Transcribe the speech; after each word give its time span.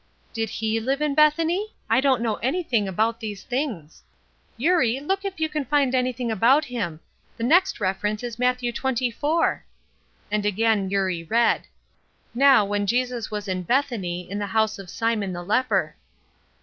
"Did 0.33 0.49
he 0.49 0.79
live 0.79 0.99
in 0.99 1.13
Bethany? 1.13 1.75
I 1.87 2.01
don't 2.01 2.23
know 2.23 2.37
anything 2.37 2.87
about 2.87 3.19
these 3.19 3.43
things." 3.43 4.01
"Eurie, 4.57 4.99
look 4.99 5.23
if 5.23 5.39
you 5.39 5.47
can 5.47 5.63
find 5.63 5.93
anything 5.93 6.31
about 6.31 6.65
him. 6.65 7.01
The 7.37 7.43
next 7.43 7.79
reference 7.79 8.23
is 8.23 8.39
Matthew 8.39 8.71
xxvi." 8.71 9.61
And 10.31 10.43
again 10.43 10.89
Eurie 10.89 11.25
read: 11.25 11.67
"'Now 12.33 12.65
when 12.65 12.87
Jesus 12.87 13.29
was 13.29 13.47
in 13.47 13.61
Bethany, 13.61 14.27
in 14.27 14.39
the 14.39 14.47
house 14.47 14.79
of 14.79 14.89
Simon 14.89 15.33
the 15.33 15.43
leper.'" 15.43 15.95